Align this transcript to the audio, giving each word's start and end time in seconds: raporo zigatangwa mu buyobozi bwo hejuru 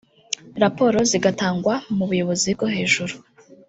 raporo 0.63 0.97
zigatangwa 1.09 1.73
mu 1.95 2.03
buyobozi 2.09 2.49
bwo 2.55 2.67
hejuru 2.75 3.13